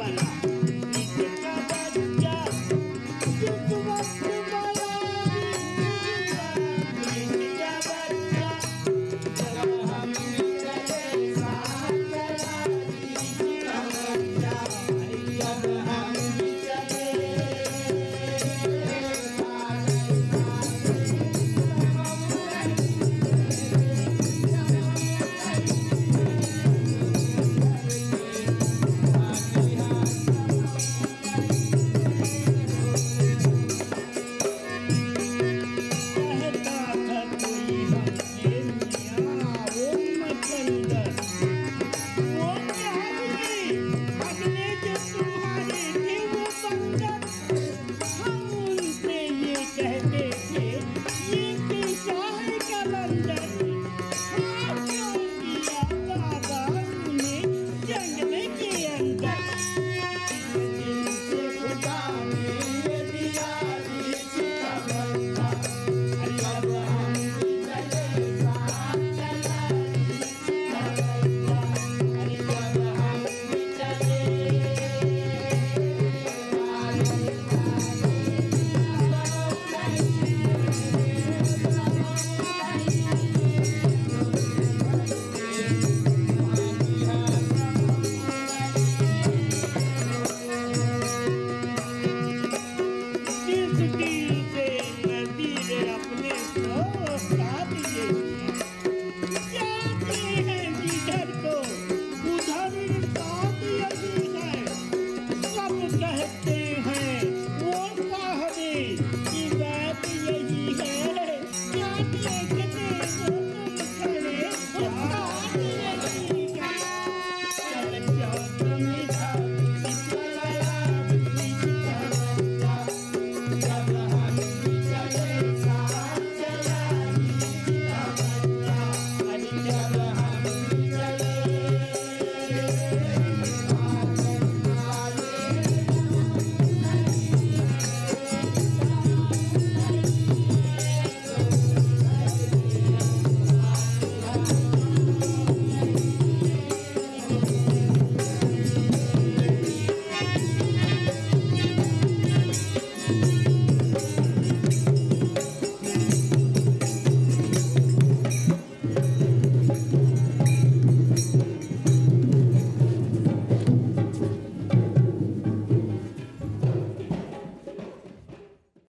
[0.00, 0.39] one.